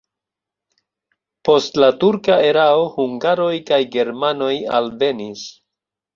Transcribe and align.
Post 1.49 1.77
la 1.83 1.89
turka 2.05 2.39
erao 2.47 2.81
hungaroj 2.95 3.51
kaj 3.69 3.81
germanoj 3.99 4.51
alvenis. 4.81 5.47